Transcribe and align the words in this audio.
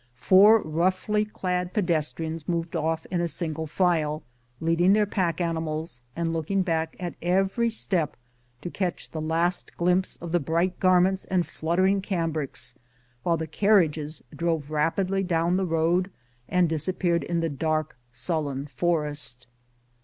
Four 0.15 0.63
roughly 0.63 1.25
clad 1.25 1.73
pedestrians 1.73 2.47
moved 2.47 2.75
off 2.75 3.05
in 3.11 3.27
single 3.27 3.67
file, 3.67 4.23
leading 4.59 4.93
their 4.93 5.05
pack 5.05 5.39
animals, 5.39 6.01
and 6.15 6.33
looking 6.33 6.63
back 6.63 6.95
at 6.99 7.13
every 7.21 7.69
step 7.69 8.17
to 8.63 8.71
catch 8.71 9.11
the 9.11 9.21
last 9.21 9.77
glimpse 9.77 10.15
of 10.15 10.31
the 10.31 10.39
bright 10.39 10.79
garments 10.79 11.25
and 11.25 11.45
fluttering 11.45 12.01
cambrics, 12.01 12.73
while 13.21 13.37
the 13.37 13.45
carriages 13.45 14.23
drove 14.35 14.71
rap 14.71 14.97
idly 14.99 15.21
down 15.21 15.55
the 15.55 15.67
road 15.67 16.09
and 16.49 16.67
disappeared 16.67 17.23
in 17.23 17.41
the 17.41 17.47
dark, 17.49 17.95
sullen 18.11 18.65
forest. 18.65 19.45